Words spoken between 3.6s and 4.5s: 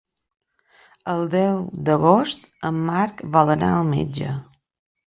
al metge.